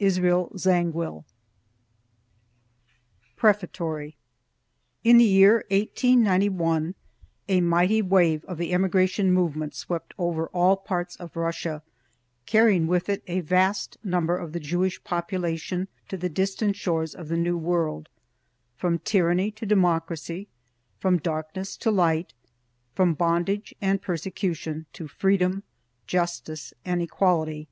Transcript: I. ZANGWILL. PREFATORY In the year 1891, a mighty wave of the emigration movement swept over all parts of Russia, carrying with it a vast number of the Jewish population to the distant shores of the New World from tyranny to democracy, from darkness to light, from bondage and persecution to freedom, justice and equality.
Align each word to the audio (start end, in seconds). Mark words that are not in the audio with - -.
I. 0.00 0.08
ZANGWILL. 0.08 1.24
PREFATORY 3.36 4.16
In 5.04 5.18
the 5.18 5.24
year 5.24 5.54
1891, 5.70 6.96
a 7.48 7.60
mighty 7.60 8.02
wave 8.02 8.44
of 8.46 8.58
the 8.58 8.72
emigration 8.74 9.30
movement 9.32 9.76
swept 9.76 10.14
over 10.18 10.48
all 10.48 10.76
parts 10.78 11.14
of 11.14 11.36
Russia, 11.36 11.84
carrying 12.44 12.88
with 12.88 13.08
it 13.08 13.22
a 13.28 13.38
vast 13.38 13.98
number 14.02 14.36
of 14.36 14.52
the 14.52 14.58
Jewish 14.58 15.04
population 15.04 15.86
to 16.08 16.16
the 16.16 16.28
distant 16.28 16.74
shores 16.74 17.14
of 17.14 17.28
the 17.28 17.36
New 17.36 17.56
World 17.56 18.08
from 18.76 18.98
tyranny 18.98 19.52
to 19.52 19.64
democracy, 19.64 20.48
from 20.98 21.18
darkness 21.18 21.76
to 21.76 21.92
light, 21.92 22.34
from 22.96 23.14
bondage 23.14 23.72
and 23.80 24.02
persecution 24.02 24.86
to 24.94 25.06
freedom, 25.06 25.62
justice 26.08 26.74
and 26.84 27.00
equality. 27.00 27.68